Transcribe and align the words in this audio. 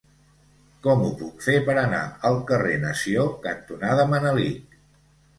Com 0.85 1.01
ho 1.09 1.09
puc 1.17 1.43
fer 1.47 1.53
per 1.67 1.75
anar 1.81 1.99
al 2.29 2.37
carrer 2.51 2.77
Nació 2.85 3.25
cantonada 3.43 4.07
Manelic? 4.15 4.73